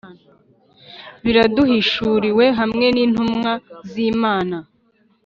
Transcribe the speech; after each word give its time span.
biraduhishuriwe. 1.23 2.45
hamwe 2.59 2.85
n'intumwa 2.95 3.51
z'imana 3.89 4.57